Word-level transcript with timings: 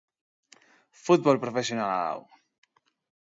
Futbol 1.01 1.39
profesionala 1.43 1.99
da 2.01 2.09
hau! 2.15 2.23